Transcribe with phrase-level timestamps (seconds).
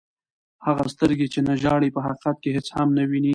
[0.65, 3.29] هغه سترګي، چي نه ژاړي په حقیقت کښي هيڅ هم نه ويني.